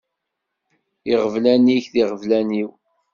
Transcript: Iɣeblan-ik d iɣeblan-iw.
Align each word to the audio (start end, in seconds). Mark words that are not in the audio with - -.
Iɣeblan-ik 1.11 1.85
d 1.93 1.95
iɣeblan-iw. 2.01 2.69